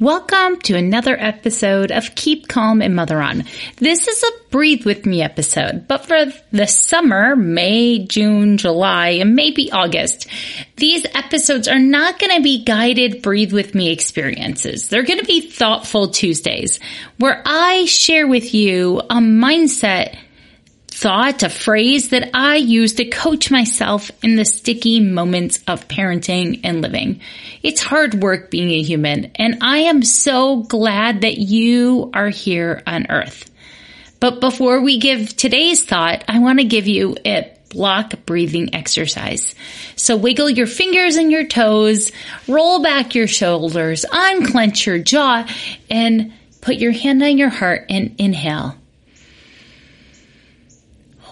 [0.00, 3.44] Welcome to another episode of Keep Calm and Mother On.
[3.76, 9.36] This is a breathe with me episode, but for the summer, May, June, July, and
[9.36, 10.26] maybe August,
[10.78, 14.88] these episodes are not going to be guided breathe with me experiences.
[14.88, 16.80] They're going to be thoughtful Tuesdays
[17.20, 20.16] where I share with you a mindset
[21.04, 26.60] thought, a phrase that I use to coach myself in the sticky moments of parenting
[26.64, 27.20] and living.
[27.62, 32.82] It's hard work being a human, and I am so glad that you are here
[32.86, 33.50] on earth.
[34.18, 39.54] But before we give today's thought, I want to give you a block breathing exercise.
[39.96, 42.12] So wiggle your fingers and your toes,
[42.48, 45.46] roll back your shoulders, unclench your jaw,
[45.90, 48.78] and put your hand on your heart and inhale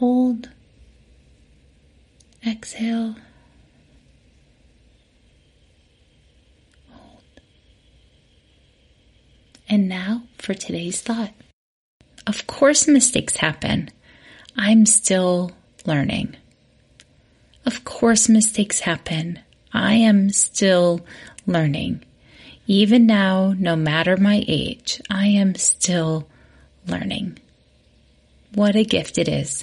[0.00, 0.48] Hold,
[2.46, 3.16] exhale,
[6.90, 7.22] hold.
[9.68, 11.34] And now for today's thought.
[12.26, 13.90] Of course, mistakes happen.
[14.56, 15.52] I'm still
[15.84, 16.34] learning.
[17.66, 19.40] Of course, mistakes happen.
[19.74, 21.04] I am still
[21.46, 22.02] learning.
[22.66, 26.26] Even now, no matter my age, I am still
[26.86, 27.38] learning.
[28.54, 29.62] What a gift it is